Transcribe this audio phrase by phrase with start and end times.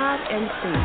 [0.00, 0.80] Hot and steamy.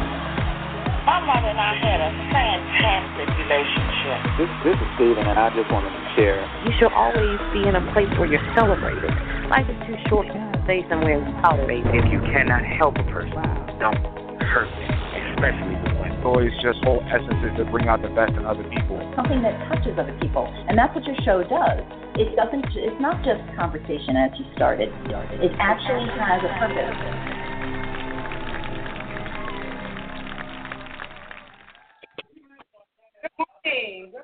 [1.07, 4.19] My mother and I had a fantastic relationship.
[4.35, 6.43] This, this is Steven, and I just wanted to share.
[6.67, 9.07] You should always be in a place where you're celebrated.
[9.47, 11.87] Life is too short to stay somewhere and tolerate.
[11.95, 13.39] If you cannot help a person,
[13.79, 14.03] don't
[14.51, 14.91] hurt them,
[15.31, 16.19] especially with women.
[16.27, 18.99] Always just whole essence is to bring out the best in other people.
[19.15, 21.87] Something that touches other people, and that's what your show does.
[22.19, 22.67] It doesn't.
[22.67, 24.91] It's not just conversation as you started.
[25.39, 27.44] It actually has a purpose.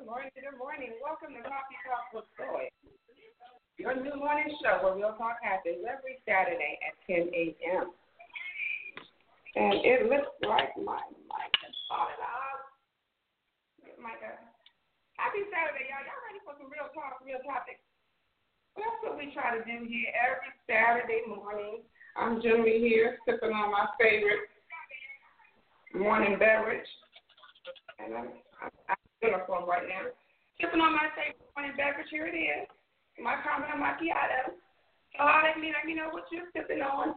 [0.02, 0.33] Good morning.
[0.33, 0.97] Good morning.
[0.97, 2.73] Welcome to Coffee Talk with Soy,
[3.77, 7.94] your new morning show where real talk happens every Saturday at 10 a.m.
[9.53, 12.66] And it looks like my mic is falling off.
[14.02, 14.41] Micah.
[14.41, 14.49] Uh,
[15.22, 16.02] happy Saturday, y'all.
[16.02, 17.85] Y'all ready for some real talk, real topics?
[18.73, 21.85] That's what we try to do here every Saturday morning.
[22.17, 24.49] I'm generally here sipping on my favorite
[25.94, 26.89] morning beverage.
[28.02, 28.33] And I'm,
[29.22, 30.09] I'm uniform right now.
[30.59, 32.09] Sipping on my favorite morning beverage.
[32.09, 32.68] Here it is.
[33.22, 34.57] My caramel macchiato.
[35.13, 37.16] So holler at me, let me know what you're sipping on.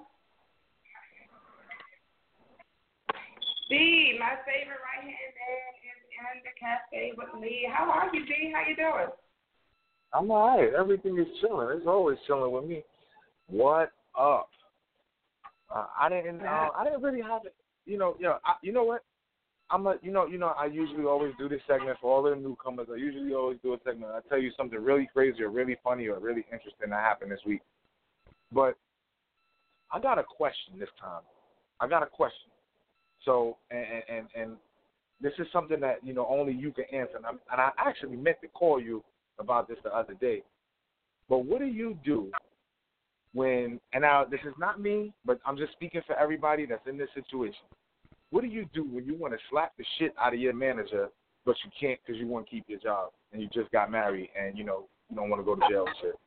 [3.71, 7.67] B, my favorite right hand man is in the cafe with me.
[7.73, 8.53] How are you, B?
[8.53, 9.09] How you doing?
[10.13, 10.73] I'm all right.
[10.79, 11.77] Everything is chilling.
[11.77, 12.83] It's always chilling with me.
[13.49, 14.51] What up?
[15.75, 16.43] Uh, I didn't.
[16.43, 17.55] Uh, I didn't really have it.
[17.87, 18.17] You know.
[18.19, 18.39] You know.
[18.45, 19.03] I, you know what?
[19.71, 22.37] I'm a, you know, you know, I usually always do this segment for all the
[22.37, 22.89] newcomers.
[22.93, 24.13] I usually always do a segment.
[24.13, 27.41] I tell you something really crazy or really funny or really interesting that happened this
[27.47, 27.63] week.
[28.53, 28.77] But
[29.91, 31.23] I got a question this time.
[31.81, 32.51] I got a question.
[33.25, 34.57] So, and and and
[35.21, 37.17] this is something that you know only you can answer.
[37.17, 39.03] And, I'm, and I actually meant to call you
[39.39, 40.43] about this the other day.
[41.29, 42.31] But what do you do
[43.33, 43.81] when?
[43.95, 47.09] And now this is not me, but I'm just speaking for everybody that's in this
[47.15, 47.65] situation
[48.35, 51.07] what do you do when you want to slap the shit out of your manager,
[51.47, 54.27] but you can't because you want to keep your job and you just got married
[54.35, 56.19] and you know you don't want to go to jail and shit?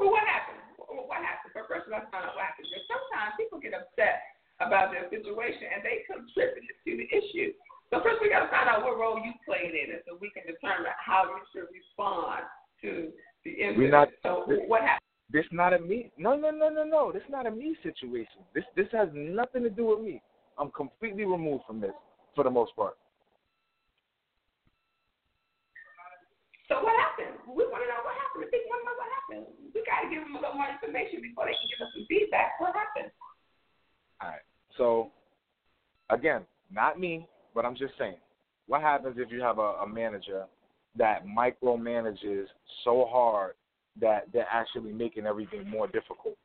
[0.00, 0.64] Well, what happened?
[0.88, 1.52] What happened?
[1.52, 2.64] But first, let's find out what happened.
[2.64, 4.24] Because sometimes people get upset
[4.56, 7.52] about their situation and they contribute to the issue.
[7.92, 10.32] So first, we got to find out what role you played in it, so we
[10.32, 12.48] can determine how you should respond
[12.80, 13.12] to
[13.44, 13.92] the incident.
[13.92, 15.11] Not, so what happened?
[15.30, 16.10] This not a me.
[16.18, 17.12] No, no, no, no, no.
[17.12, 18.44] This not a me situation.
[18.54, 20.20] This this has nothing to do with me.
[20.58, 21.92] I'm completely removed from this
[22.34, 22.96] for the most part.
[26.68, 27.38] So what happened?
[27.46, 28.50] We want to know what happened.
[28.50, 29.46] People want to know what happened.
[29.74, 32.06] We got to give them a little more information before they can give us some
[32.08, 32.60] feedback.
[32.60, 33.12] What happened?
[34.20, 34.46] All right.
[34.76, 35.10] So
[36.10, 38.16] again, not me, but I'm just saying.
[38.66, 40.44] What happens if you have a, a manager
[40.96, 42.46] that micromanages
[42.84, 43.54] so hard
[44.00, 46.36] that they're actually making everything more difficult.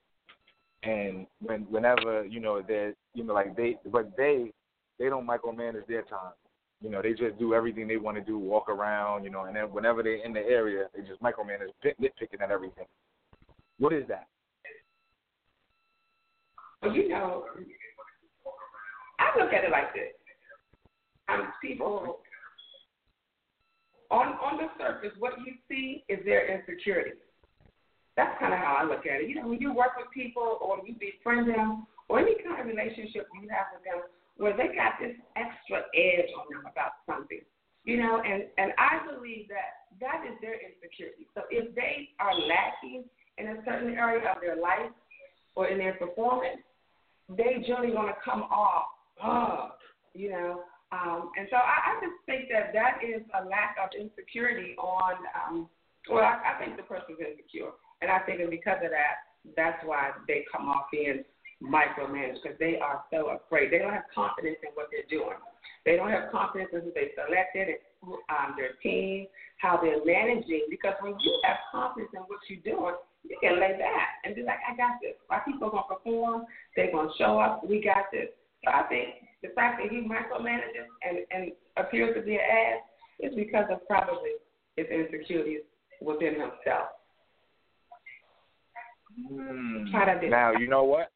[0.83, 4.51] And when whenever you know they're you know like they but they
[4.99, 6.33] they don't micromanage their time.
[6.81, 9.55] You know they just do everything they want to do, walk around, you know, and
[9.55, 12.85] then whenever they're in the area, they just micromanage, nitpicking at everything.
[13.79, 14.27] What is that?
[16.81, 17.45] Well, you know,
[19.19, 20.13] I look at it like this:
[21.61, 22.19] people
[24.11, 27.11] on on the surface, what you see is their insecurity.
[28.17, 29.29] That's kind of how I look at it.
[29.29, 32.65] You know, when you work with people or you befriend them or any kind of
[32.65, 34.01] relationship you have with them
[34.41, 37.41] where they got this extra edge on them about something,
[37.85, 41.29] you know, and, and I believe that that is their insecurity.
[41.37, 43.05] So if they are lacking
[43.37, 44.91] in a certain area of their life
[45.55, 46.61] or in their performance,
[47.29, 48.89] they generally going to come off,
[49.23, 49.77] oh,
[50.13, 50.63] you know.
[50.91, 55.13] Um, and so I, I just think that that is a lack of insecurity on,
[55.35, 55.69] um,
[56.09, 57.73] well, I, I think the person's insecure.
[58.01, 61.23] And I think that because of that, that's why they come off being
[61.63, 63.71] micromanaged because they are so afraid.
[63.71, 65.37] They don't have confidence in what they're doing.
[65.85, 69.27] They don't have confidence in who they selected, um, their team,
[69.57, 70.67] how they're managing.
[70.69, 74.43] Because when you have confidence in what you're doing, you can lay back and be
[74.43, 75.15] like, I got this.
[75.29, 76.45] My people are going to perform.
[76.75, 77.67] They're going to show up.
[77.67, 78.29] We got this.
[78.63, 82.81] So I think the fact that he micromanages and, and appears to be an ass
[83.19, 84.37] is because of probably
[84.75, 85.61] his insecurities
[86.01, 86.96] within himself.
[89.19, 89.91] Mm.
[89.91, 91.11] Try to Now you know what?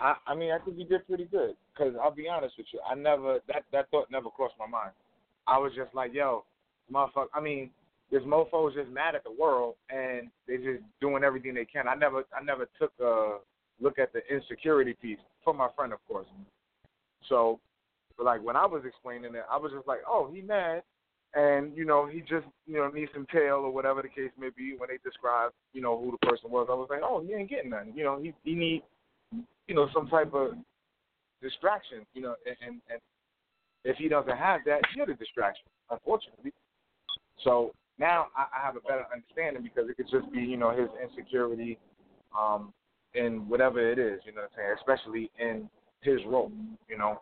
[0.00, 2.80] I I mean I think he did pretty good because I'll be honest with you.
[2.88, 4.92] I never that that thought never crossed my mind.
[5.46, 6.44] I was just like, yo,
[6.92, 7.28] motherfucker.
[7.32, 7.70] I mean,
[8.10, 11.88] this mofo mofo's just mad at the world and they just doing everything they can.
[11.88, 13.38] I never I never took a
[13.80, 16.26] look at the insecurity piece for my friend, of course.
[17.28, 17.60] So,
[18.16, 20.82] but like when I was explaining it, I was just like, oh, he mad,
[21.34, 24.48] and you know he just you know needs some tail or whatever the case may
[24.56, 24.74] be.
[24.76, 27.50] When they describe you know who the person was, I was like, oh, he ain't
[27.50, 27.92] getting nothing.
[27.94, 28.82] You know, he he need
[29.66, 30.52] you know some type of
[31.42, 32.06] distraction.
[32.14, 33.00] You know, and and,
[33.84, 36.52] if he doesn't have that, you're the distraction, unfortunately.
[37.44, 40.70] So now I, I have a better understanding because it could just be you know
[40.70, 41.78] his insecurity,
[42.38, 42.72] um,
[43.14, 44.20] in whatever it is.
[44.24, 45.68] You know what I'm saying, especially in
[46.00, 46.50] his role.
[46.88, 47.20] You know,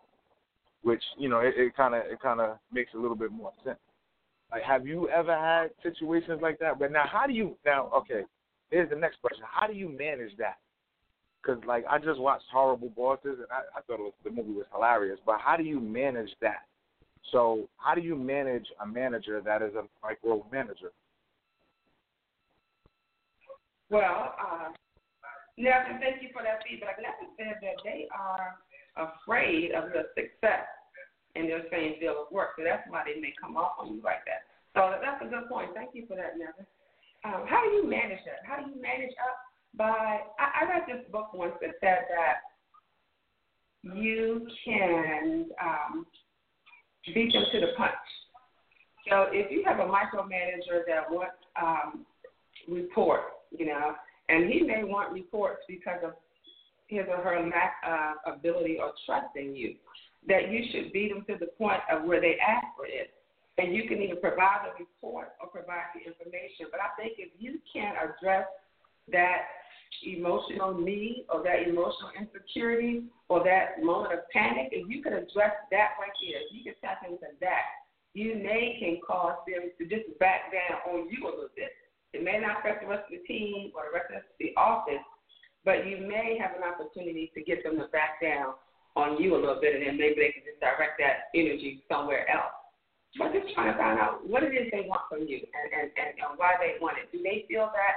[0.82, 3.78] which you know it kind of it kind of makes a little bit more sense.
[4.50, 6.78] Like, have you ever had situations like that?
[6.78, 7.90] But now, how do you now?
[7.94, 8.22] Okay,
[8.70, 10.58] here's the next question: How do you manage that?
[11.42, 14.66] Because like I just watched Horrible Bosses, and I, I thought was the movie was
[14.72, 15.18] hilarious.
[15.26, 16.64] But how do you manage that?
[17.32, 20.92] So how do you manage a manager that is a micro manager?
[23.90, 24.68] Well, uh,
[25.58, 26.98] Nelson, thank you for that feedback.
[27.00, 28.56] Nelson said that they are
[28.96, 30.66] afraid of the success
[31.38, 32.56] in their same field of work.
[32.58, 34.48] So that's why they may come off on you like that.
[34.74, 35.70] So that's a good point.
[35.74, 36.66] Thank you for that, Nevin.
[37.24, 38.44] Um, how do you manage that?
[38.46, 39.38] How do you manage up
[39.76, 40.20] by?
[40.38, 42.44] I, I read this book once that said that
[43.82, 46.06] you can um,
[47.14, 47.92] beat them to the punch.
[49.08, 52.06] So if you have a micromanager that wants um,
[52.68, 53.94] reports, you know,
[54.28, 56.12] and he may want reports because of
[56.88, 59.74] his or her lack of ability or trust in you,
[60.28, 63.10] that you should beat them to the point of where they ask for it.
[63.58, 66.68] And you can either provide the report or provide the information.
[66.70, 68.44] But I think if you can address
[69.12, 69.48] that
[70.04, 75.56] emotional need or that emotional insecurity or that moment of panic, if you can address
[75.70, 77.64] that right there, if you can tap into that,
[78.12, 81.72] you may can cause them to just back down on you a little bit.
[82.12, 85.04] It may not affect the rest of the team or the rest of the office,
[85.64, 88.54] but you may have an opportunity to get them to back down
[88.96, 92.28] on you a little bit, and then maybe they can just direct that energy somewhere
[92.32, 92.56] else.
[93.18, 95.88] But just trying to find out what it is they want from you and, and,
[95.96, 97.12] and, and why they want it.
[97.12, 97.96] Do they feel that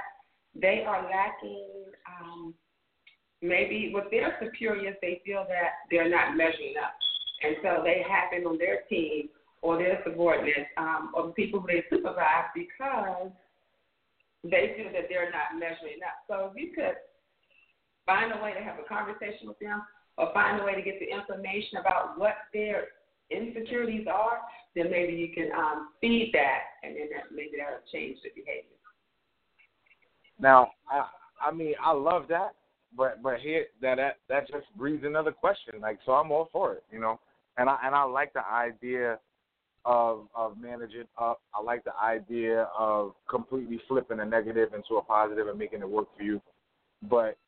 [0.54, 2.54] they are lacking, um,
[3.42, 6.92] maybe with their superiors, they feel that they're not measuring up.
[7.42, 9.28] And so they happen on their team
[9.62, 13.32] or their subordinates um, or the people who they supervise because
[14.44, 16.24] they feel that they're not measuring up.
[16.28, 16.96] So if you could
[18.06, 19.82] find a way to have a conversation with them
[20.20, 22.88] or find a way to get the information about what their
[23.30, 24.40] insecurities are,
[24.76, 28.76] then maybe you can um, feed that, and then that, maybe that'll change the behavior.
[30.38, 31.06] Now, I,
[31.48, 32.54] I mean, I love that,
[32.96, 35.80] but but here that that that just breeds another question.
[35.80, 37.18] Like, so I'm all for it, you know,
[37.56, 39.18] and I and I like the idea
[39.84, 41.40] of of managing up.
[41.54, 45.88] I like the idea of completely flipping a negative into a positive and making it
[45.88, 46.40] work for you.
[47.08, 47.38] But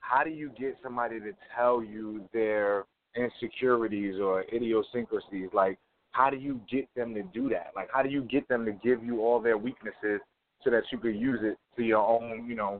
[0.00, 2.84] how do you get somebody to tell you their
[3.16, 5.50] insecurities or idiosyncrasies?
[5.52, 5.78] Like,
[6.12, 7.72] how do you get them to do that?
[7.76, 10.20] Like, how do you get them to give you all their weaknesses
[10.64, 12.78] so that you could use it to your own, you know,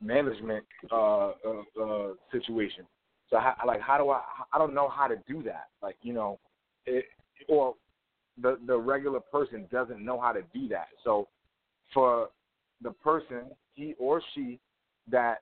[0.00, 1.32] management uh, uh,
[1.82, 2.86] uh, situation?
[3.30, 4.20] So, how, like, how do I?
[4.52, 5.66] I don't know how to do that.
[5.82, 6.38] Like, you know,
[6.86, 7.04] it,
[7.48, 7.74] or
[8.40, 10.88] the the regular person doesn't know how to do that.
[11.04, 11.28] So,
[11.92, 12.28] for
[12.82, 14.58] the person, he or she
[15.10, 15.38] that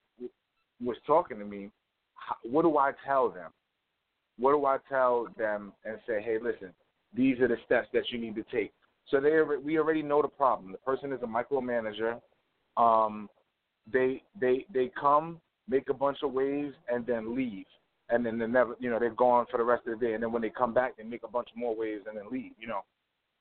[0.85, 1.71] was talking to me,
[2.43, 3.51] what do I tell them?
[4.39, 6.73] What do I tell them and say, hey, listen,
[7.15, 8.73] these are the steps that you need to take.
[9.09, 10.73] So they we already know the problem.
[10.73, 12.21] The person is a micromanager.
[12.77, 13.29] Um,
[13.93, 17.67] they they they come, make a bunch of waves, and then leave.
[18.09, 20.15] And then they never, you know, they're gone for the rest of the day.
[20.15, 22.53] And then when they come back, they make a bunch more waves and then leave.
[22.59, 22.83] You know,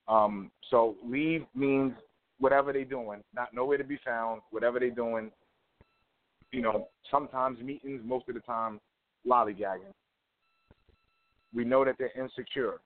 [0.08, 1.92] um, so leave means
[2.38, 4.40] whatever they're doing, not nowhere to be found.
[4.50, 5.30] Whatever they're doing,
[6.52, 8.80] you know, sometimes meetings, most of the time,
[9.26, 9.92] lollygagging.
[11.54, 12.80] We know that they're insecure,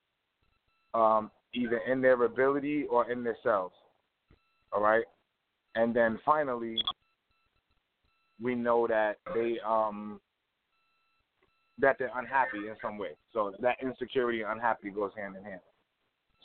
[0.94, 3.74] um, either in their ability or in themselves.
[4.72, 5.04] All right?
[5.74, 6.76] And then finally,
[8.40, 10.20] we know that they um
[11.78, 13.10] that they're unhappy in some way.
[13.32, 15.60] So that insecurity and unhappy goes hand in hand.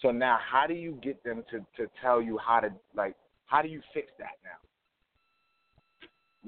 [0.01, 3.15] So now, how do you get them to to tell you how to like?
[3.45, 4.70] How do you fix that now?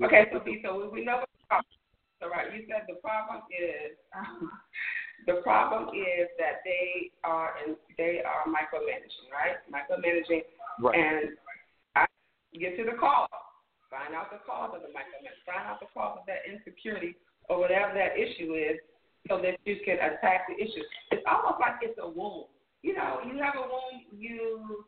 [0.02, 1.78] Okay, so see, so we know what the problem.
[2.18, 4.50] So right, you said the problem is um,
[5.30, 9.62] the problem is that they are in, they are micromanaging, right?
[9.70, 10.50] Micromanaging,
[10.82, 10.98] right.
[10.98, 11.38] and
[11.94, 12.06] I
[12.58, 13.30] get to the cause,
[13.94, 17.14] find out the cause of the micromanaging, find out the cause of that insecurity
[17.50, 18.82] or whatever that issue is,
[19.30, 20.82] so that you can attack the issue.
[21.14, 22.50] It's almost like it's a wound.
[22.82, 24.86] You know, you have a wound, you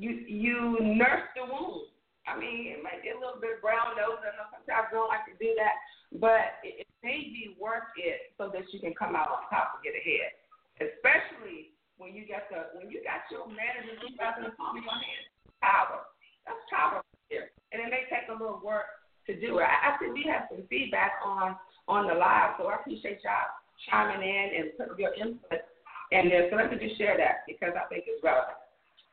[0.00, 1.92] you you nurse the wound
[2.28, 4.20] I mean, it might get a little bit brown nose.
[4.20, 5.74] I know sometimes I don't like to do that,
[6.20, 9.76] but it, it may be worth it so that you can come out on top
[9.76, 10.36] and get ahead.
[10.78, 14.84] Especially when you got the when you got your manager right in the palm of
[14.84, 15.26] your hand.
[15.58, 16.06] Power.
[16.46, 17.50] That's power here.
[17.72, 18.86] And it may take a little work
[19.26, 19.66] to do it.
[19.66, 21.56] I, I think we have some feedback on
[21.88, 23.48] on the live, so I appreciate y'all
[23.88, 25.64] chiming in and putting your input
[26.12, 26.48] in there.
[26.50, 28.57] So let me just share that because I think it's relevant.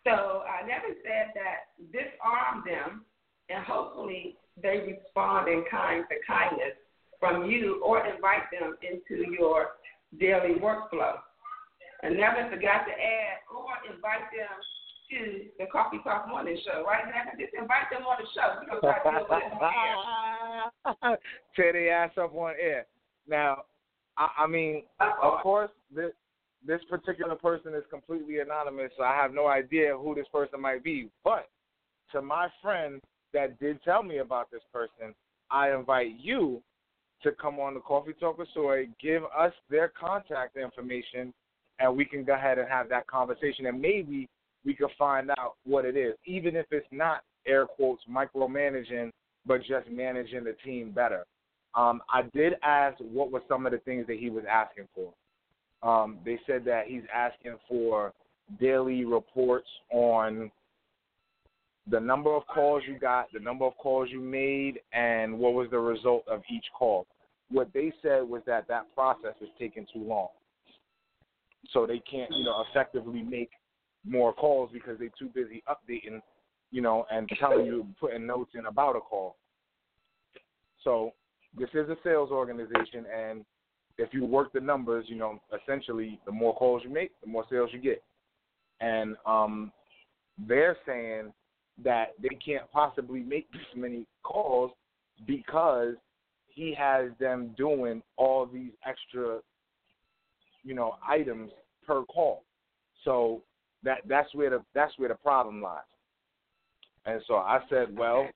[0.06, 3.06] So I never said that disarm them,
[3.50, 6.78] and hopefully they respond in kind to kindness
[7.20, 9.72] from you or invite them into your
[10.20, 11.18] daily workflow.
[12.04, 14.54] And never forgot to add or invite them
[15.10, 17.04] to the Coffee Talk Morning Show, right?
[17.06, 18.62] Now, just invite them on the show.
[18.62, 19.42] We're going to try to deal with
[21.02, 21.20] it
[21.56, 22.86] Tear ass up on air.
[23.28, 23.64] Now,
[24.18, 26.12] I, I mean, of course, this,
[26.66, 30.84] this particular person is completely anonymous, so I have no idea who this person might
[30.84, 31.10] be.
[31.24, 31.48] But
[32.12, 33.02] to my friend
[33.34, 35.14] that did tell me about this person,
[35.52, 36.62] I invite you
[37.24, 41.34] to come on the Coffee Talk with Soy, give us their contact information,
[41.80, 43.66] and we can go ahead and have that conversation.
[43.68, 44.28] And maybe
[44.66, 49.12] we can find out what it is, even if it's not air quotes micromanaging,
[49.46, 51.26] but just managing the team better.
[51.76, 55.14] Um, I did ask what were some of the things that he was asking for.
[55.86, 58.12] Um, they said that he's asking for
[58.60, 60.52] daily reports on
[61.88, 65.68] the number of calls you got, the number of calls you made, and what was
[65.70, 67.06] the result of each call.
[67.52, 70.30] What they said was that that process is taking too long,
[71.72, 73.52] so they can't, you know, effectively make
[74.04, 76.20] more calls because they're too busy updating,
[76.72, 79.36] you know, and telling you, putting notes in about a call.
[80.84, 81.14] So
[81.56, 83.46] this is a sales organization, and
[83.98, 87.46] if you work the numbers, you know, essentially the more calls you make, the more
[87.50, 88.04] sales you get.
[88.82, 89.72] And um,
[90.48, 91.34] they're saying
[91.84, 94.72] that they can't possibly make this many calls
[95.26, 95.96] because
[96.48, 99.40] he has them doing all these extra,
[100.64, 101.52] you know, items
[101.86, 102.44] per call.
[103.04, 103.44] So
[103.84, 105.82] that that's where the that's where the problem lies.
[107.06, 108.28] And so I said, well,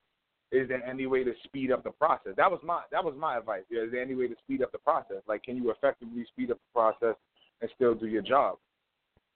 [0.52, 2.34] is there any way to speed up the process?
[2.38, 3.62] That was my that was my advice.
[3.70, 5.18] Is there any way to speed up the process?
[5.28, 7.16] Like, can you effectively speed up the process
[7.62, 8.58] and still do your job?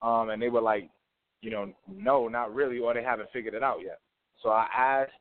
[0.01, 0.89] Um, and they were like,
[1.41, 4.00] you know, no, not really, or they haven't figured it out yet.
[4.41, 5.12] So I asked,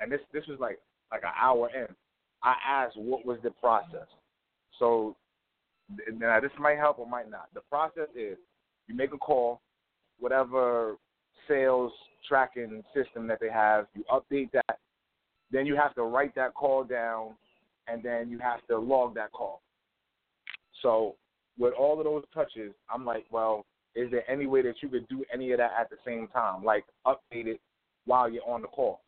[0.00, 0.78] and this this was like
[1.12, 1.86] like an hour in.
[2.42, 4.08] I asked what was the process.
[4.78, 5.16] So
[6.12, 7.48] now this might help or might not.
[7.52, 8.38] The process is
[8.86, 9.60] you make a call,
[10.18, 10.96] whatever
[11.48, 11.92] sales
[12.26, 14.78] tracking system that they have, you update that
[15.54, 17.34] then you have to write that call down,
[17.86, 19.62] and then you have to log that call.
[20.82, 21.14] So
[21.58, 25.06] with all of those touches, I'm like, well, is there any way that you could
[25.08, 27.60] do any of that at the same time, like update it
[28.06, 29.00] while you're on the call?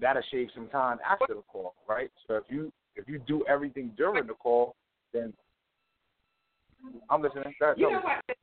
[0.00, 2.10] That'll shave some time after the call, right?
[2.28, 4.76] So if you if you do everything during the call,
[5.12, 5.32] then
[7.10, 7.52] I'm listening.
[7.76, 8.36] you know what?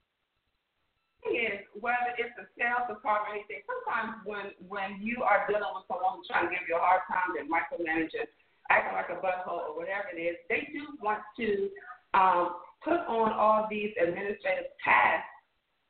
[1.29, 5.85] Is whether it's a sales department or anything, sometimes when when you are dealing with
[5.85, 8.25] someone who's trying to give you a hard time, they're micromanaging,
[8.73, 11.69] acting like a butthole or whatever it is, they do want to
[12.17, 15.29] um, put on all these administrative tasks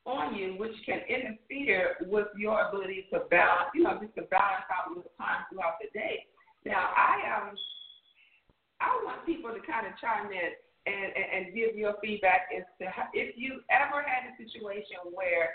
[0.04, 4.66] on you, which can interfere with your ability to balance, you know, just to balance
[4.68, 6.26] out your time throughout the day.
[6.66, 7.56] Now, I um,
[8.82, 10.52] I want people to kind of chime in
[10.86, 14.98] and, and, and give your feedback as to how, if you ever had a situation
[15.14, 15.54] where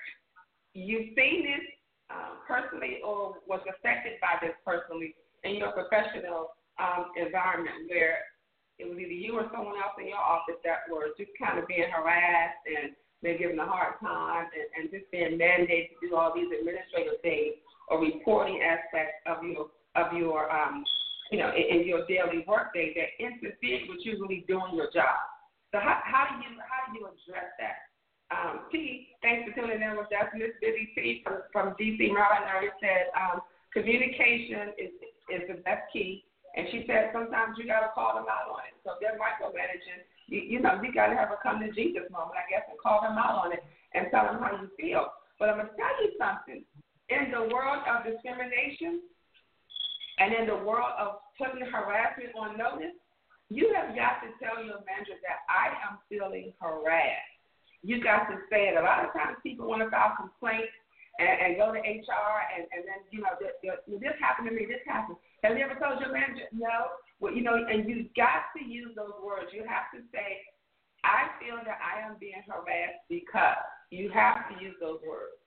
[0.73, 1.65] you've seen this
[2.09, 8.23] um, personally or was affected by this personally in your professional um, environment where
[8.79, 11.67] it was either you or someone else in your office that were just kind of
[11.67, 12.93] being harassed and
[13.23, 17.19] being given a hard time and, and just being mandated to do all these administrative
[17.21, 17.57] things
[17.89, 19.67] or reporting aspects of your
[19.97, 20.85] of your um,
[21.31, 25.17] you know, in, in your daily workday that interfere with you really doing your job.
[25.71, 27.87] So how, how do you how do you address that?
[28.27, 30.27] Um, T, thanks for tuning in with us.
[30.35, 32.47] Miss Busy T from, from DC Maryland
[32.79, 33.39] said um,
[33.71, 34.91] communication is
[35.27, 36.23] is the best key.
[36.55, 38.73] And she said sometimes you got to call them out on it.
[38.81, 42.33] So they're micromanaging, you, you know, you got to have a come to Jesus moment,
[42.33, 43.61] I guess, and call them out on it
[43.93, 45.13] and tell them how you feel.
[45.37, 46.65] But I'm to tell you something.
[47.13, 49.05] In the world of discrimination
[50.19, 52.97] and in the world of putting harassment on notice,
[53.49, 57.37] you have got to tell your manager that I am feeling harassed.
[57.85, 58.75] You got to say it.
[58.75, 60.73] A lot of times people want to file complaints
[61.21, 64.67] and, and go to HR and, and then, you know, this, this happened to me,
[64.67, 65.17] this happened.
[65.45, 66.49] Have you ever told your manager?
[66.51, 66.97] No.
[67.21, 69.53] Well, you know, and you've got to use those words.
[69.53, 70.43] You have to say,
[71.07, 75.39] I feel that I am being harassed because you have to use those words.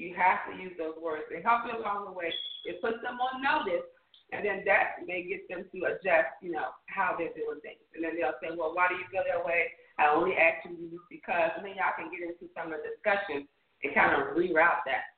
[0.00, 1.28] You have to use those words.
[1.28, 2.32] They help you along the way.
[2.64, 3.84] It puts them on notice,
[4.32, 7.84] and then that may get them to adjust, you know, how they're doing things.
[7.92, 9.68] And then they'll say, well, why do you feel that way?
[10.00, 12.96] I only asked you this because, and then y'all can get into some of the
[12.96, 13.44] discussion
[13.84, 15.12] and kind of reroute that.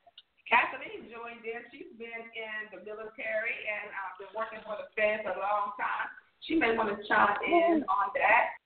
[0.51, 1.63] Kathleen joined in.
[1.71, 5.73] She's been in the military and uh, been working for the Fed for a long
[5.79, 6.11] time.
[6.45, 8.59] She may want to chime in on that.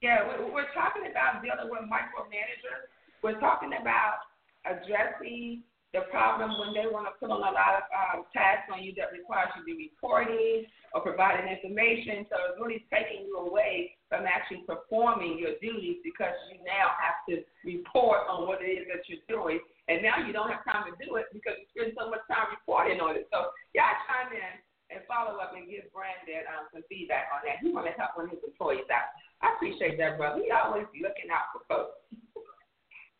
[0.00, 2.86] Yeah, we're talking about dealing with micromanagers.
[3.20, 4.24] We're talking about
[4.64, 8.84] addressing the problem when they want to put on a lot of um, tasks on
[8.84, 12.28] you that requires you to be reporting or providing information.
[12.28, 17.24] So it's really taking you away from actually performing your duties because you now have
[17.32, 19.56] to report on what it is that you're doing.
[19.88, 22.52] And now you don't have time to do it because you spend so much time
[22.52, 23.24] reporting on it.
[23.32, 24.52] So y'all chime in
[24.92, 27.64] and follow up and give Brandon um, some feedback on that.
[27.64, 29.16] He want to help one of his employees out.
[29.40, 30.44] I appreciate that, brother.
[30.44, 31.96] He always looking out for folks.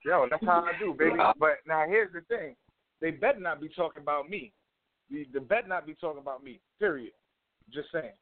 [0.04, 1.16] Yo, that's how I do, baby.
[1.40, 2.54] But now here's the thing
[3.00, 4.53] they better not be talking about me.
[5.11, 6.61] They, they better not be talking about me.
[6.79, 7.12] Period.
[7.73, 8.12] Just saying.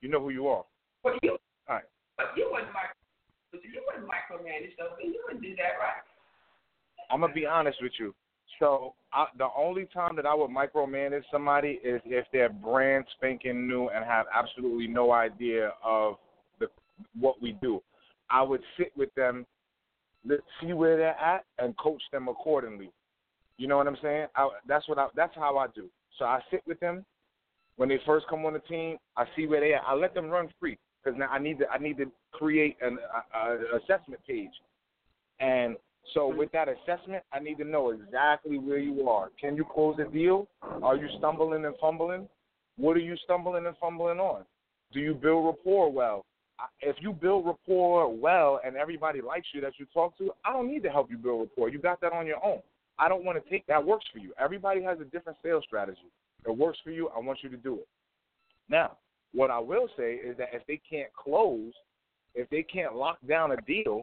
[0.00, 0.64] You know who you are.
[1.02, 1.84] But you, All right.
[2.16, 2.94] but you wouldn't micro,
[3.52, 4.96] you wouldn't micromanage though.
[5.02, 6.02] You wouldn't do that, right?
[7.10, 8.14] I'm gonna be honest with you.
[8.58, 13.66] So I, the only time that I would micromanage somebody is if they're brand spanking
[13.66, 16.16] new and have absolutely no idea of
[16.58, 16.66] the
[17.18, 17.82] what we do.
[18.30, 19.46] I would sit with them,
[20.24, 22.90] let see where they're at, and coach them accordingly.
[23.60, 24.26] You know what I'm saying?
[24.34, 25.90] I, that's what I, that's how I do.
[26.18, 27.04] So I sit with them
[27.76, 28.96] when they first come on the team.
[29.18, 29.82] I see where they are.
[29.86, 32.96] I let them run free because now I need to I need to create an
[33.34, 34.48] a, a assessment page,
[35.40, 35.76] and
[36.14, 39.28] so with that assessment, I need to know exactly where you are.
[39.38, 40.48] Can you close a deal?
[40.82, 42.30] Are you stumbling and fumbling?
[42.78, 44.44] What are you stumbling and fumbling on?
[44.90, 46.24] Do you build rapport well?
[46.80, 50.66] If you build rapport well and everybody likes you that you talk to, I don't
[50.66, 51.68] need to help you build rapport.
[51.68, 52.62] You got that on your own.
[53.00, 54.32] I don't want to take that works for you.
[54.38, 56.10] Everybody has a different sales strategy.
[56.46, 57.08] It works for you.
[57.08, 57.88] I want you to do it.
[58.68, 58.98] Now,
[59.32, 61.72] what I will say is that if they can't close,
[62.34, 64.02] if they can't lock down a deal,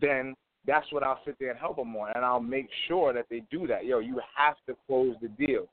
[0.00, 0.34] then
[0.66, 3.42] that's what I'll sit there and help them on, and I'll make sure that they
[3.50, 3.84] do that.
[3.84, 5.66] Yo, you have to close the deal.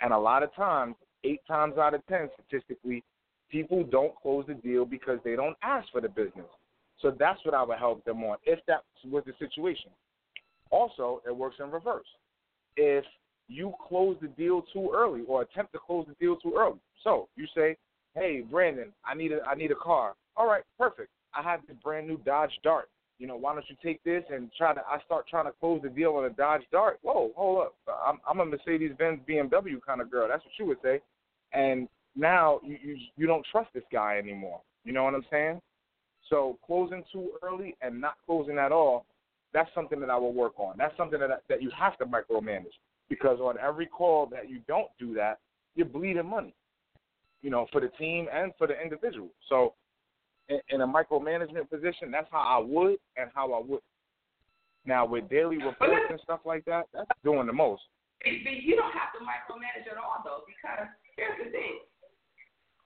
[0.00, 3.02] And a lot of times, eight times out of ten, statistically,
[3.50, 6.46] people don't close the deal because they don't ask for the business.
[7.00, 9.90] So that's what I would help them on if that was the situation.
[10.70, 12.06] Also, it works in reverse.
[12.76, 13.04] If
[13.48, 17.28] you close the deal too early or attempt to close the deal too early, so
[17.36, 17.76] you say,
[18.14, 21.10] "Hey, Brandon, I need a I need a car." All right, perfect.
[21.34, 22.88] I have this brand new Dodge Dart.
[23.18, 24.80] You know, why don't you take this and try to?
[24.86, 26.98] I start trying to close the deal on a Dodge Dart.
[27.02, 27.74] Whoa, hold up!
[28.06, 30.28] I'm I'm a Mercedes-Benz BMW kind of girl.
[30.28, 31.00] That's what you would say.
[31.52, 34.60] And now you you, you don't trust this guy anymore.
[34.84, 35.60] You know what I'm saying?
[36.30, 39.06] So closing too early and not closing at all
[39.52, 40.74] that's something that I will work on.
[40.76, 42.76] That's something that that you have to micromanage
[43.08, 45.38] because on every call that you don't do that,
[45.74, 46.54] you're bleeding money.
[47.42, 49.28] You know, for the team and for the individual.
[49.48, 49.74] So,
[50.48, 53.80] in, in a micromanagement position, that's how I would and how I would.
[54.84, 57.82] Now, with daily reports and stuff like that, that's doing the most.
[58.24, 61.78] You don't have to micromanage at all, though, because here's the thing: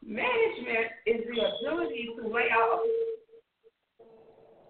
[0.04, 2.82] management is the ability to lay out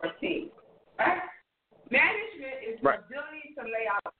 [0.05, 0.50] a team,
[0.98, 1.22] right?
[1.92, 3.05] Management is the right.
[3.05, 4.12] ability to lay out a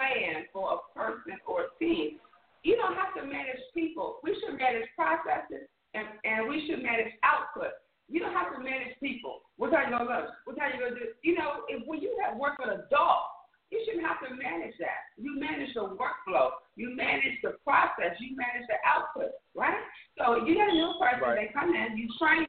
[0.00, 2.16] plan for a person or a team.
[2.64, 4.16] You don't have to manage people.
[4.24, 7.76] We should manage processes and, and we should manage output.
[8.08, 9.44] You don't have to manage people.
[9.60, 10.32] What are you gonna do?
[10.48, 11.12] What are you gonna do?
[11.20, 13.28] You know, if when you have work with a dog,
[13.68, 15.12] you shouldn't have to manage that.
[15.16, 16.60] You manage the workflow.
[16.76, 18.16] You manage the process.
[18.20, 19.80] You manage the output, right?
[20.16, 21.24] So you got a new person.
[21.24, 21.48] Right.
[21.48, 21.96] They come in.
[21.96, 22.44] You train,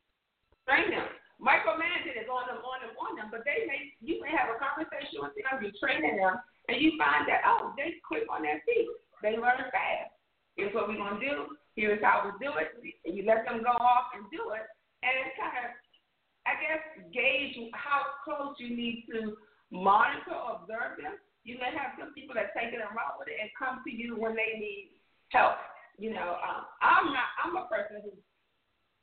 [0.68, 1.08] train them.
[1.42, 4.58] Micromanaging is on them, on them, on them, but they may you may have a
[4.62, 6.38] conversation with them, you're training them,
[6.70, 8.90] and you find that oh, they quick on their feet.
[9.26, 10.14] They learn fast.
[10.56, 11.58] Here's what we're gonna do.
[11.76, 12.78] Here's how we do it.
[13.06, 14.66] And you let them go off and do it,
[15.02, 15.74] and it's kind of,
[16.46, 19.34] I guess, gauge how close you need to
[19.74, 21.18] monitor, observe them.
[21.44, 23.92] You may have some people that take it and run with it and come to
[23.92, 24.96] you when they need
[25.34, 25.58] help.
[25.98, 27.30] you know, um, I'm not.
[27.42, 28.14] I'm a person who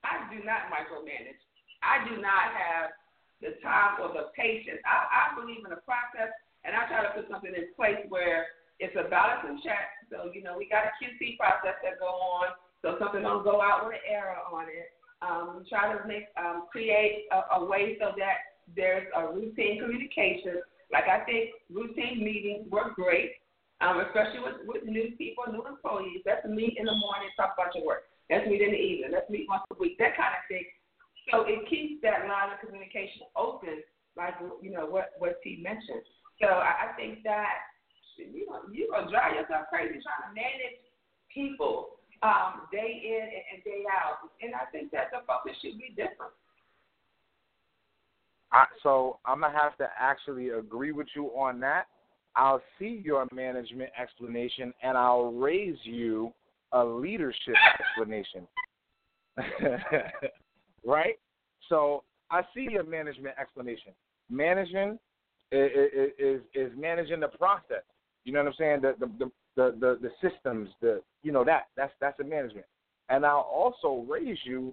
[0.06, 1.42] I do not micromanage.
[1.82, 2.92] I do not have
[3.40, 4.80] the time or the patience.
[4.84, 6.32] I, I believe in a process,
[6.64, 10.08] and I try to put something in place where it's a balance and check.
[10.12, 13.60] So you know, we got a QC process that go on, so something don't go
[13.60, 14.92] out with an error on it.
[15.20, 20.64] Um, try to make um, create a, a way so that there's a routine communication.
[20.92, 23.40] Like I think routine meetings work great
[23.80, 26.20] um, especially with, with new people, new employees.
[26.24, 28.04] Let's meet in the morning, talk about your work.
[28.28, 29.10] Let's meet in the evening.
[29.12, 29.98] Let's meet once a week.
[29.98, 30.64] That kind of thing.
[31.30, 33.84] So it keeps that line of communication open,
[34.16, 36.02] like you know what what T mentioned.
[36.40, 37.68] So I, I think that
[38.16, 40.80] you know you gonna drive yourself crazy trying to manage
[41.32, 45.78] people um, day in and, and day out, and I think that the focus should
[45.78, 46.32] be different.
[48.52, 51.86] I, so I'm gonna have to actually agree with you on that
[52.36, 56.32] I'll see your management explanation and I'll raise you
[56.72, 58.46] a leadership explanation.
[60.84, 61.18] right?
[61.68, 63.92] So I see your management explanation.
[64.30, 64.98] Managing
[65.52, 65.70] is,
[66.18, 67.82] is is managing the process.
[68.24, 68.80] You know what I'm saying?
[68.82, 72.66] The the the the, the, the systems, the you know that that's that's a management.
[73.08, 74.72] And I'll also raise you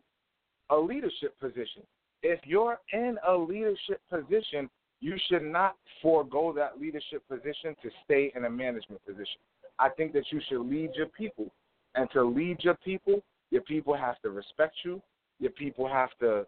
[0.69, 1.83] a leadership position.
[2.21, 8.31] If you're in a leadership position, you should not forego that leadership position to stay
[8.35, 9.39] in a management position.
[9.79, 11.51] I think that you should lead your people.
[11.95, 15.01] And to lead your people, your people have to respect you.
[15.39, 16.45] Your people have to,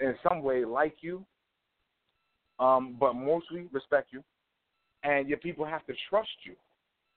[0.00, 1.24] in some way, like you,
[2.58, 4.22] um, but mostly respect you.
[5.02, 6.54] And your people have to trust you.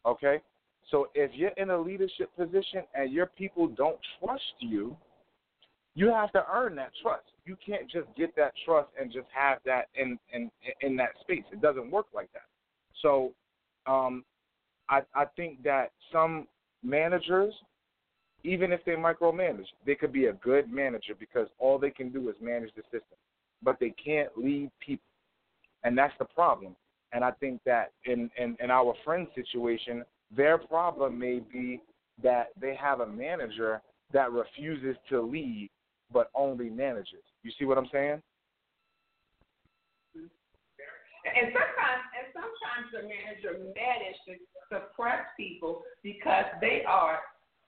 [0.06, 0.42] Okay?
[0.90, 4.96] So if you're in a leadership position and your people don't trust you,
[5.96, 7.24] you have to earn that trust.
[7.46, 10.50] You can't just get that trust and just have that in in
[10.82, 11.44] in that space.
[11.52, 12.48] It doesn't work like that.
[13.02, 13.32] So,
[13.86, 14.24] um,
[14.90, 16.48] I I think that some
[16.84, 17.54] managers,
[18.44, 22.30] even if they micromanage, they could be a good manager because all they can do
[22.30, 23.18] is manage the system,
[23.62, 25.06] but they can't lead people,
[25.84, 26.76] and that's the problem.
[27.14, 30.04] And I think that in in, in our friend situation,
[30.36, 31.82] their problem may be
[32.22, 35.70] that they have a manager that refuses to lead
[36.12, 37.24] but only manages.
[37.42, 38.22] You see what I'm saying?
[41.26, 44.34] And sometimes, and sometimes the manager manages to
[44.70, 47.20] suppress people because they are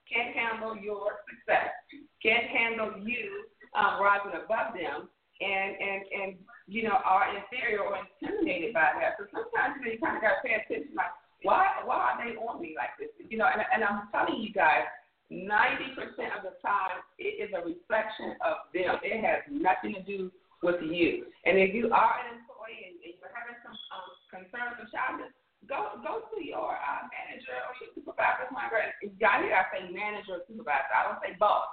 [0.06, 1.74] can't handle your success,
[2.22, 5.10] can't handle you um, rising above them,
[5.42, 6.30] and and and
[6.66, 9.18] you know are inferior or intimidated by that.
[9.18, 12.18] So sometimes you, know, you kind of got to pay attention, like why why are
[12.22, 13.12] they on me like this?
[13.18, 14.88] You know, and and I'm telling you guys,
[15.28, 16.00] 90%
[16.32, 18.96] of the time, it is a reflection of them.
[19.02, 21.28] It has nothing to do with you.
[21.44, 25.35] And if you are an employee and you're having some um, concerns or challenges,
[25.68, 28.50] go go to your uh, manager or your supervisor.
[28.50, 30.94] Y'all hear I say manager or supervisor.
[30.94, 31.68] I don't say boss.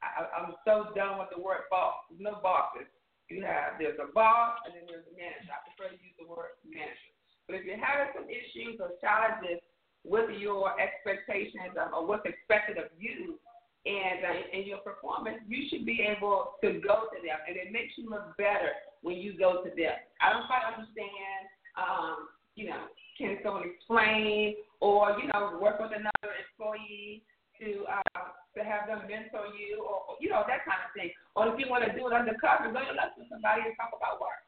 [0.00, 2.08] I, I'm so done with the word boss.
[2.08, 2.88] There's no bosses.
[3.28, 5.52] You have there's a boss and then there's a manager.
[5.52, 7.12] I prefer to use the word manager.
[7.44, 9.60] But if you're having some issues or challenges
[10.04, 13.40] with your expectations or what's expected of you
[13.86, 17.72] and uh, and your performance, you should be able to go to them, and it
[17.72, 19.96] makes you look better when you go to them.
[20.20, 21.42] I don't quite understand,
[21.78, 27.26] um, you know, can someone explain or you know work with another employee
[27.58, 31.10] to uh, to have them mentor you or you know that kind of thing.
[31.34, 33.90] Or if you want to do it undercover, go to lunch with somebody and talk
[33.90, 34.46] about work.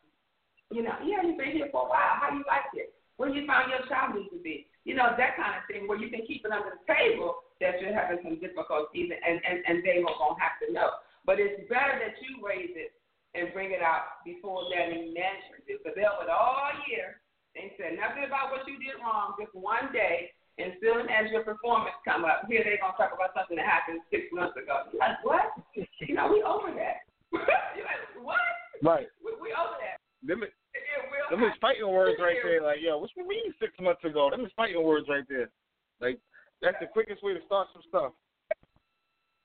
[0.71, 2.23] You know, yeah, you've been here for a while.
[2.23, 2.95] How you like it?
[3.19, 4.71] Where you found your child needs to be?
[4.85, 7.77] you know, that kind of thing, where you can keep it under the table that
[7.81, 10.97] you're having some difficulties and, and, and they won't have to know.
[11.29, 12.97] But it's better that you raise it
[13.37, 15.77] and bring it out before letting management do.
[15.77, 17.21] Because they'll with all year
[17.59, 20.31] and said nothing about what you did wrong just one day.
[20.61, 24.05] And soon as your performance come up, here they're gonna talk about something that happened
[24.13, 24.93] six months ago.
[24.93, 25.57] You're like, what?
[25.75, 27.09] you know, we over that.
[27.33, 28.45] You're like, what?
[28.85, 29.09] Right.
[29.25, 29.97] We, we over that.
[30.21, 32.61] Them, them is fighting words right there.
[32.61, 34.29] Like, yo, what you mean six months ago?
[34.29, 35.49] Them is fighting words right there.
[35.97, 36.21] Like,
[36.61, 38.13] that's the quickest way to start some stuff.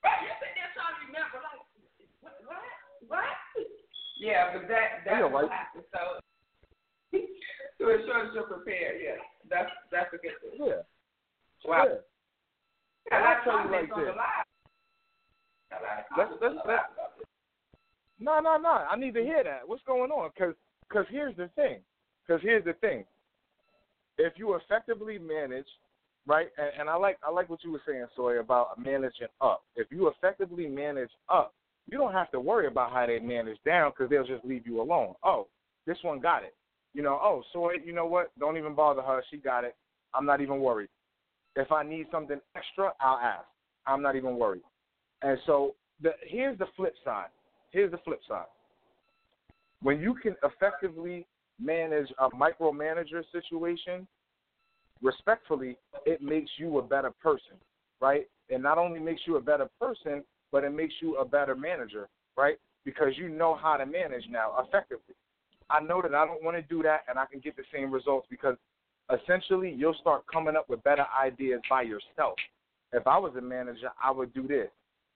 [0.04, 1.64] Right, you're sitting there trying to remember, like,
[2.20, 2.36] what?
[2.44, 2.60] What?
[3.08, 3.40] what?
[4.20, 5.84] Yeah, but that that's yeah, what happens.
[5.92, 6.20] So,
[7.80, 9.02] so it shows you're prepared.
[9.04, 10.68] Yeah, that's that's a good thing.
[10.68, 10.84] Yeah.
[11.66, 11.86] Wow.
[11.88, 13.18] Yeah.
[13.18, 14.16] And I tell you like this.
[16.18, 16.84] Let's, let's, let's,
[18.20, 18.70] no, no, no.
[18.70, 19.68] I need to hear that.
[19.68, 20.30] What's going on?
[20.34, 20.56] Because
[20.88, 21.80] because here's the thing.
[22.26, 23.06] Because here's the thing.
[24.18, 25.66] If you effectively manage,
[26.26, 29.64] right, and, and I like I like what you were saying, Soy, about managing up.
[29.76, 31.54] If you effectively manage up,
[31.90, 34.82] you don't have to worry about how they manage down because they'll just leave you
[34.82, 35.14] alone.
[35.24, 35.48] Oh,
[35.86, 36.56] this one got it.
[36.96, 38.32] You know, oh, Soy, you know what?
[38.40, 39.22] Don't even bother her.
[39.30, 39.76] She got it.
[40.14, 40.88] I'm not even worried.
[41.58, 43.46] If I need something extra, I'll ask.
[43.86, 44.62] I'm not even worried.
[45.22, 47.28] And so the here's the flip side.
[47.72, 48.46] Here's the flip side.
[49.82, 51.28] When you can effectively
[51.60, 54.08] manage a micromanager situation,
[55.02, 57.58] respectfully, it makes you a better person,
[58.00, 58.26] right?
[58.50, 62.08] And not only makes you a better person, but it makes you a better manager,
[62.38, 62.56] right?
[62.86, 65.16] Because you know how to manage now effectively.
[65.70, 67.92] I know that I don't want to do that and I can get the same
[67.92, 68.56] results because
[69.14, 72.36] essentially you'll start coming up with better ideas by yourself.
[72.94, 74.70] If I was a manager, I would do this.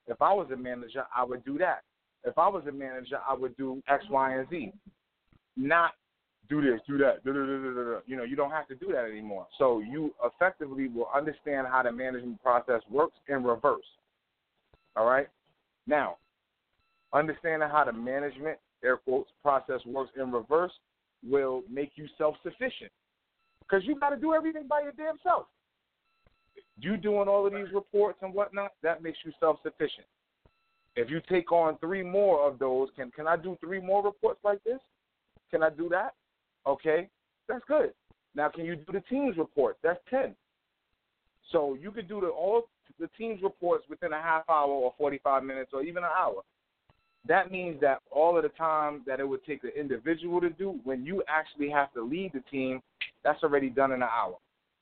[0.07, 1.83] If I was a manager, I would do that.
[2.23, 4.73] If I was a manager, I would do X, Y, and Z.
[5.55, 5.91] Not
[6.49, 7.23] do this, do that.
[7.23, 9.47] Da, da, da, you know, you don't have to do that anymore.
[9.57, 13.85] So you effectively will understand how the management process works in reverse.
[14.95, 15.27] All right.
[15.85, 16.17] Now,
[17.13, 20.71] understanding how the management air quotes process works in reverse
[21.27, 22.91] will make you self sufficient
[23.61, 25.47] because you got to do everything by your damn self.
[26.79, 30.07] You doing all of these reports and whatnot, that makes you self sufficient.
[30.95, 34.39] If you take on three more of those, can can I do three more reports
[34.43, 34.79] like this?
[35.51, 36.13] Can I do that?
[36.65, 37.09] Okay,
[37.47, 37.93] that's good.
[38.35, 39.79] Now, can you do the teams reports?
[39.83, 40.35] That's ten.
[41.51, 42.63] So you could do the all
[42.99, 46.41] the teams reports within a half hour or forty five minutes or even an hour.
[47.27, 50.79] That means that all of the time that it would take the individual to do,
[50.84, 52.82] when you actually have to lead the team,
[53.23, 54.36] that's already done in an hour.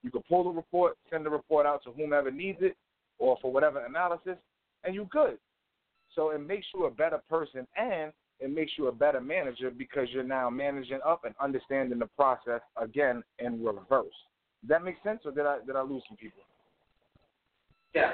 [0.04, 2.78] You can pull the report, send the report out to whomever needs it,
[3.20, 4.38] or for whatever analysis,
[4.84, 5.38] and you're good.
[6.16, 10.08] So it makes you a better person and it makes you a better manager because
[10.12, 14.06] you're now managing up and understanding the process again in reverse.
[14.62, 16.42] Does that make sense, or did I did I lose some people?
[17.94, 18.12] Yeah.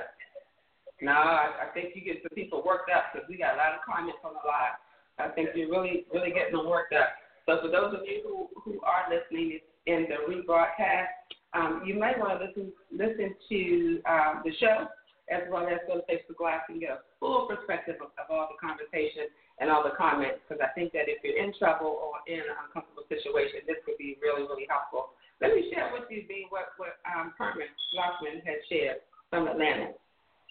[1.03, 3.75] No, I, I think you get the people worked up because we got a lot
[3.75, 4.79] of comments on the live.
[5.19, 7.11] I think you're really really getting them worked up.
[7.45, 11.11] So for those of you who who are listening in the rebroadcast,
[11.51, 13.59] um, you may want to listen listen to
[14.07, 14.87] um, the show
[15.27, 18.47] as well as go to Facebook Live and get a full perspective of, of all
[18.51, 19.27] the conversation
[19.59, 22.55] and all the comments because I think that if you're in trouble or in an
[22.63, 25.15] uncomfortable situation, this could be really, really helpful.
[25.39, 29.95] Let me share with you, B, what, what um, Herman Lockman has shared from Atlanta.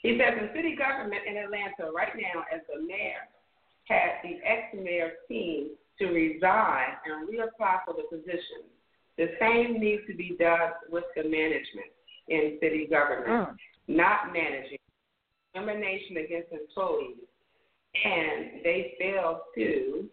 [0.03, 3.23] He says in city government in Atlanta right now, as the mayor
[3.85, 8.67] had the ex-mayor's team to resign and reapply for the position,
[9.17, 11.93] the same needs to be done with the management
[12.29, 13.57] in city government, mm.
[13.89, 14.79] not managing.
[15.55, 17.19] Discrimination against employees,
[18.05, 20.09] and they fail to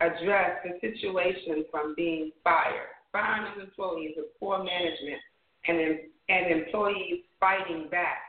[0.00, 5.20] address the situation from being fired, firing employees with poor management,
[5.66, 8.25] and and employees fighting back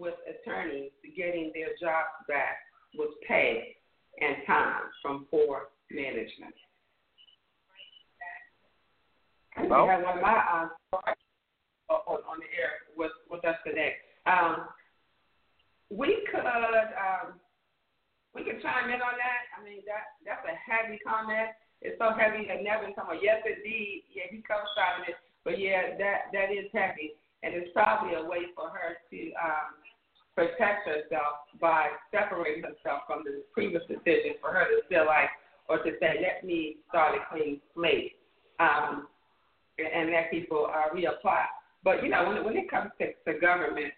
[0.00, 2.56] with attorneys getting their jobs back
[2.96, 3.76] with pay
[4.20, 6.54] and time from poor management.
[9.68, 10.68] Well, we have one of my uh,
[11.90, 13.98] on, on the air with, with us today.
[14.26, 14.70] Um,
[15.90, 17.34] we could um,
[18.32, 19.42] we could chime in on that.
[19.58, 21.50] I mean that that's a heavy comment.
[21.82, 25.98] It's so heavy that Nevin talking about yes indeed, yeah, he co-signed it, but yeah,
[25.98, 27.18] that that is heavy.
[27.42, 29.79] And it's probably a way for her to um
[30.40, 35.28] protect herself by separating herself from the previous decision for her to feel like
[35.68, 38.16] or to say, Let me start a clean slate.
[38.58, 39.06] Um
[39.80, 41.44] and let people uh, reapply.
[41.82, 43.92] But you know, when when it comes to, to government,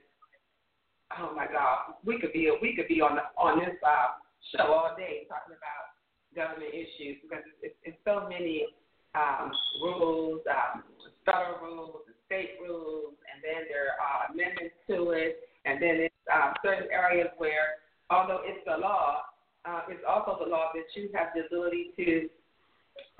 [1.18, 4.18] oh my God, we could be we could be on the, on this uh,
[4.54, 5.90] show all day talking about
[6.34, 8.66] government issues because it's, it's so many
[9.14, 9.50] um,
[9.82, 10.82] rules, um,
[11.26, 16.52] federal rules, state rules, and then there are amendments to it, and then it's uh,
[16.64, 19.22] certain areas where, although it's the law,
[19.64, 22.28] uh, it's also the law that you have the ability to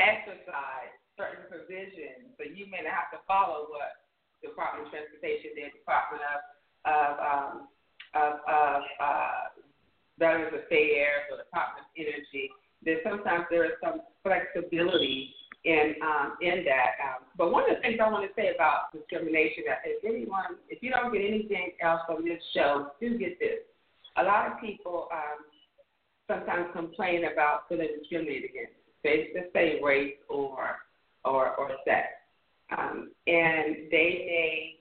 [0.02, 4.02] exercise certain provisions, but you may not have to follow what
[4.42, 6.38] the Department of Transportation did, Department of
[6.82, 7.52] of um,
[8.18, 9.42] of, of uh,
[10.18, 12.50] Veterans Affairs or Department of Energy.
[12.82, 15.30] That sometimes there is some flexibility
[15.64, 16.98] in um, in that.
[17.02, 20.58] Um, but one of the things I want to say about discrimination, that if anyone,
[20.68, 23.60] if you don't get anything else from this show, do get this.
[24.16, 25.44] A lot of people um,
[26.28, 28.72] sometimes complain about feeling discriminated against.
[29.04, 30.78] They just say race or
[31.24, 32.06] or, or sex.
[32.76, 34.76] Um, and they may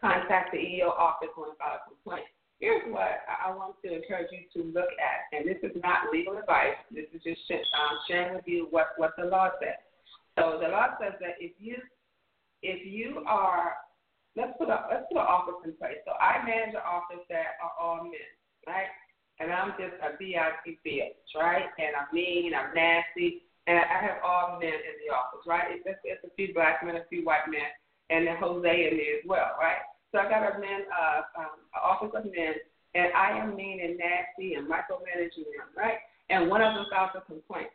[0.00, 2.26] contact the EEO office when file a complaint.
[2.60, 6.36] Here's what I want to encourage you to look at, and this is not legal
[6.38, 6.74] advice.
[6.90, 9.78] This is just um, sharing with you what, what the law says.
[10.38, 11.76] So the law says that if you
[12.62, 13.74] if you are
[14.36, 15.98] let's put a let's put an office in place.
[16.06, 18.30] So I manage an office that are all men,
[18.66, 18.90] right?
[19.40, 21.66] And I'm just a BIP bitch, right?
[21.78, 25.78] And I'm mean, I'm nasty, and I have all men in the office, right?
[25.78, 27.70] It's, it's a few black men, a few white men,
[28.10, 29.82] and then Jose in there as well, right?
[30.12, 32.56] So I got a men, uh, um, office of men,
[32.94, 36.00] and I am mean and nasty and micromanaging them, right?
[36.30, 37.68] And one of them files a complaint,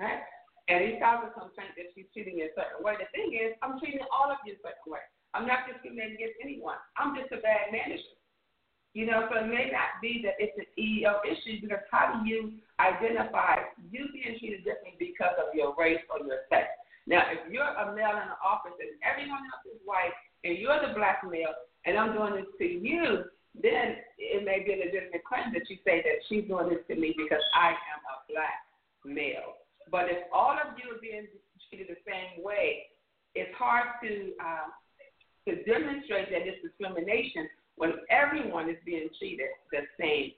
[0.00, 0.22] right?
[0.66, 2.98] And he files a complaint that she's treating me a certain way.
[2.98, 5.02] The thing is, I'm treating all of you a certain way.
[5.30, 6.82] I'm not discriminating against anyone.
[6.98, 8.18] I'm just a bad manager.
[8.96, 12.24] You know, so it may not be that it's an EEO issue because how do
[12.24, 13.60] you identify
[13.92, 16.72] you being treated differently because of your race or your sex?
[17.04, 20.80] Now, if you're a male in the office and everyone else is white and you're
[20.80, 21.54] the black male
[21.86, 23.24] and I'm doing this to you,
[23.62, 26.94] then it may be a legitimate claim that you say that she's doing this to
[26.94, 28.66] me because I am a black
[29.04, 29.62] male.
[29.90, 31.26] But if all of you are being
[31.70, 32.90] treated the same way,
[33.34, 34.68] it's hard to uh,
[35.48, 40.32] to demonstrate that it's discrimination when everyone is being treated the same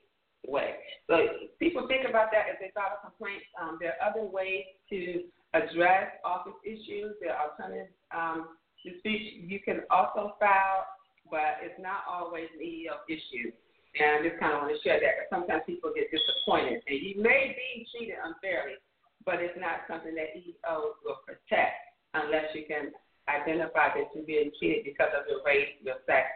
[0.47, 0.75] way.
[1.09, 3.43] So people think about that if they file a complaint.
[3.61, 7.15] Um, there are other ways to address office issues.
[7.21, 8.49] There are alternative um,
[8.85, 10.87] disputes you can also file,
[11.31, 13.53] but it's not always an EEO issue.
[13.99, 16.85] And I just kind of want to share that because sometimes people get disappointed.
[16.87, 18.77] And you may be treated unfairly,
[19.25, 21.77] but it's not something that EEO will protect
[22.15, 22.93] unless you can
[23.29, 26.29] identify that you're being treated because of your race, your sex,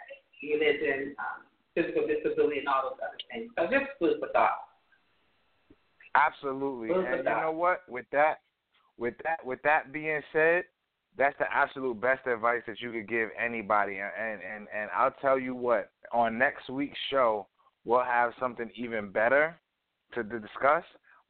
[0.43, 3.53] religion, um, physical disability, and all those other things.
[3.57, 4.69] So just food for thought.
[6.15, 7.89] Absolutely, food and you know what?
[7.89, 8.41] With that,
[8.99, 10.65] with that, with that being said,
[11.17, 13.99] that's the absolute best advice that you could give anybody.
[13.99, 17.47] And and and I'll tell you what, on next week's show,
[17.85, 19.59] we'll have something even better
[20.15, 20.85] to to discuss.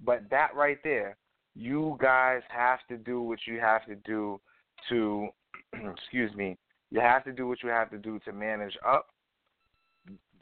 [0.05, 1.17] But that right there,
[1.55, 4.41] you guys have to do what you have to do
[4.89, 5.29] to,
[5.93, 6.57] excuse me,
[6.91, 9.09] you have to do what you have to do to manage up.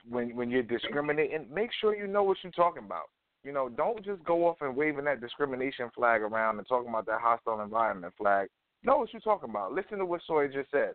[0.08, 3.10] When when you're discriminating, make sure you know what you're talking about.
[3.42, 7.06] You know, don't just go off and waving that discrimination flag around and talking about
[7.06, 8.48] that hostile environment flag.
[8.82, 9.72] Know what you're talking about.
[9.72, 10.94] Listen to what Soy just said.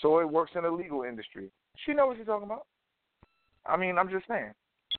[0.00, 1.50] Soy works in the legal industry.
[1.84, 2.66] She knows what she's talking about.
[3.66, 4.52] I mean, I'm just saying.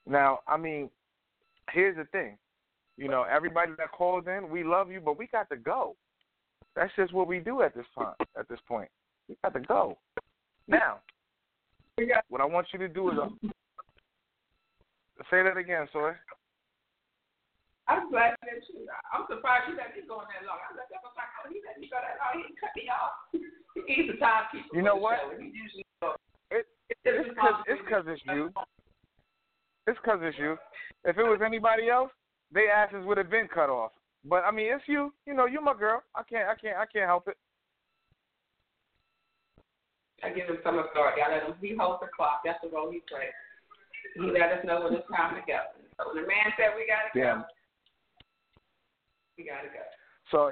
[0.05, 0.89] Now, I mean,
[1.71, 2.37] here's the thing.
[2.97, 5.95] You know, everybody that calls in, we love you, but we got to go.
[6.75, 8.13] That's just what we do at this time.
[8.37, 8.89] At this point.
[9.27, 9.97] We got to go.
[10.67, 10.99] Now,
[12.29, 13.29] what I want you to do is uh,
[15.31, 16.11] say that again, Soy.
[17.87, 18.83] I'm glad that you.
[19.15, 20.59] I'm surprised you let me go on that long.
[20.59, 22.43] I was like, oh, he let me go that long.
[22.43, 23.15] He cut me off.
[23.87, 24.75] He's a timekeeper.
[24.75, 25.23] You know what?
[26.51, 26.67] It,
[27.07, 28.51] it's because it's it's you.
[29.87, 30.59] It's because it's you.
[31.07, 32.11] If it was anybody else,
[32.51, 33.95] they asses would have been cut off.
[34.27, 35.13] But I mean, it's you.
[35.25, 36.03] You know, you're my girl.
[36.15, 36.49] I can't.
[36.49, 36.75] I can't.
[36.75, 37.37] I can't help it.
[40.23, 41.23] I give him some authority.
[41.23, 41.55] I let him.
[41.61, 42.41] He holds the clock.
[42.43, 43.31] That's the role he plays.
[44.15, 45.71] He let us know when it's time to go.
[45.95, 47.47] So when the man said we gotta go,
[49.37, 49.83] we gotta go.
[50.31, 50.51] So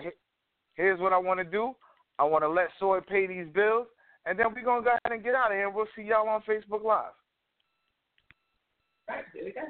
[0.75, 1.75] here's what I want to do.
[2.19, 3.87] I want to let Soy pay these bills,
[4.25, 5.69] and then we're gonna go ahead and get out of here.
[5.69, 7.11] We'll see y'all on Facebook Live.
[9.09, 9.61] All right, here we go.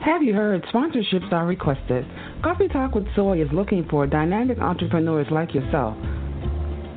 [0.00, 0.64] Have you heard?
[0.72, 2.06] Sponsorships are requested.
[2.42, 5.96] Coffee Talk with Soy is looking for dynamic entrepreneurs like yourself.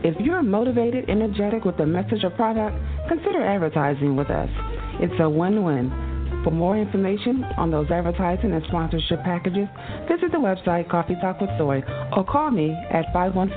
[0.03, 2.75] If you're motivated, energetic with a message or product,
[3.07, 4.49] consider advertising with us.
[4.99, 6.41] It's a win win.
[6.43, 9.67] For more information on those advertising and sponsorship packages,
[10.09, 11.83] visit the website Coffee Talk with Soy
[12.17, 13.55] or call me at 515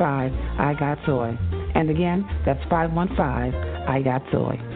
[0.61, 1.35] I Got Soy.
[1.75, 3.19] And again, that's 515
[3.89, 4.74] I Got Soy.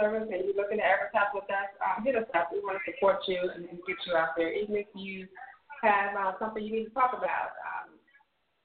[0.00, 2.48] Service and you're looking to advertise with us, um, hit us up.
[2.52, 4.52] We want to support you and, and get you out there.
[4.52, 5.28] Even if you
[5.82, 7.92] have uh, something you need to talk about, um,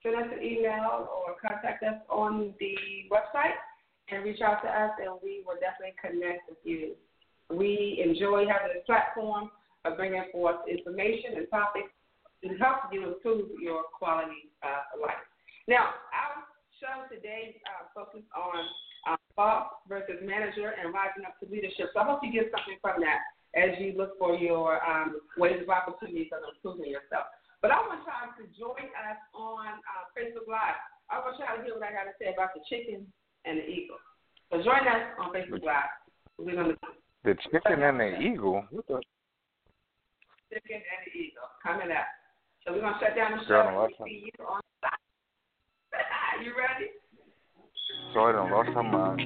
[0.03, 2.75] send us an email or contact us on the
[3.11, 3.60] website
[4.10, 6.93] and reach out to us, and we will definitely connect with you.
[7.50, 9.50] We enjoy having this platform
[9.83, 11.89] of bringing forth information and topics
[12.43, 15.25] to help you improve your quality of life.
[15.67, 16.45] Now, our
[16.80, 18.60] show today uh, on
[19.08, 21.92] uh, boss versus manager and rising up to leadership.
[21.94, 23.23] So I hope you get something from that
[23.56, 27.32] as you look for your um, ways of opportunities of improving yourself.
[27.62, 30.80] But I want y'all to join us on uh, Facebook Live.
[31.10, 33.08] I want y'all to hear what I got to say about the chicken
[33.46, 34.02] and the eagle.
[34.52, 35.92] So join us on Facebook Live.
[36.38, 36.76] We're gonna
[37.23, 38.67] the chicken and the eagle.
[38.69, 39.02] What the?
[40.54, 42.06] Chicken and the eagle coming up.
[42.67, 43.65] So we're gonna shut down the show.
[43.65, 44.62] Girl, see you on.
[46.44, 46.92] You ready?
[48.13, 49.21] Sorry, I lost my mind.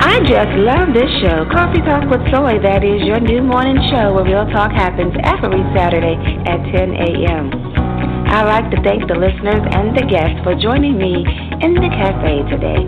[0.00, 2.60] I just love this show, Coffee Talk with Soy.
[2.60, 7.83] That is your new morning show where real talk happens every Saturday at 10 a.m.
[8.26, 11.22] I'd like to thank the listeners and the guests for joining me
[11.60, 12.80] in the cafe today.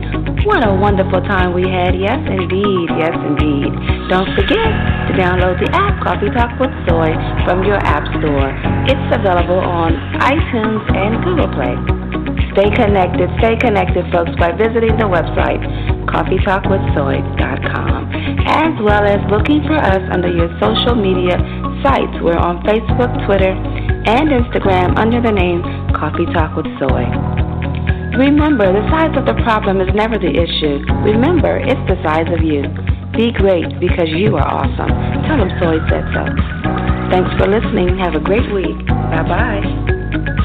[0.48, 1.94] What a wonderful time we had.
[1.98, 2.88] Yes, indeed.
[2.96, 3.70] Yes, indeed.
[4.08, 4.70] Don't forget
[5.08, 7.12] to download the app Coffee Talk with Soy
[7.44, 8.50] from your app store.
[8.88, 11.74] It's available on iTunes and Google Play.
[12.56, 15.60] Stay connected, stay connected, folks, by visiting the website
[16.08, 18.00] coffeetalkwithsoy.com,
[18.48, 21.36] as well as looking for us under your social media
[21.82, 22.16] sites.
[22.22, 23.52] We're on Facebook, Twitter,
[24.06, 27.04] and Instagram under the name Coffee Talk with Soy.
[28.16, 30.78] Remember, the size of the problem is never the issue.
[31.02, 32.62] Remember, it's the size of you.
[33.12, 34.94] Be great because you are awesome.
[35.26, 36.22] Tell them Soy said so.
[37.10, 37.98] Thanks for listening.
[37.98, 38.78] Have a great week.
[38.86, 40.35] Bye bye.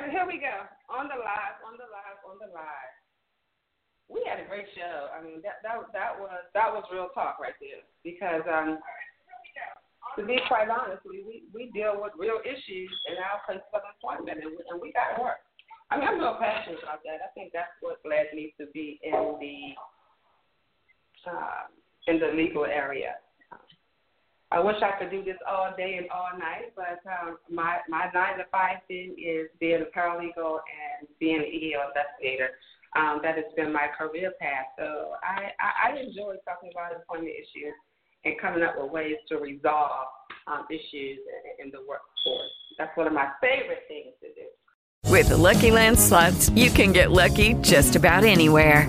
[0.00, 0.64] So here we go.
[0.88, 2.94] On the live, on the live, on the live.
[4.08, 5.12] We had a great show.
[5.14, 7.84] I mean, that that that was that was real talk right there.
[8.02, 8.80] Because um,
[10.18, 13.82] to be quite honest, we we, we deal with real issues in our place of
[13.86, 15.44] employment, and we, and we got to work.
[15.90, 17.22] I mean, I'm real passionate about that.
[17.22, 19.56] I think that's what led me to be in the
[21.30, 21.70] uh,
[22.08, 23.14] in the legal area.
[24.52, 28.10] I wish I could do this all day and all night, but um, my my
[28.12, 32.50] nine to five thing is being a paralegal and being an EEO investigator.
[32.96, 34.66] Um, that has been my career path.
[34.76, 37.72] So I, I, I enjoy talking about employment issues
[38.24, 40.08] and coming up with ways to resolve
[40.48, 42.50] um, issues in, in the workforce.
[42.78, 44.48] That's one of my favorite things to do.
[45.10, 48.88] With the Lucky Land slots, you can get lucky just about anywhere.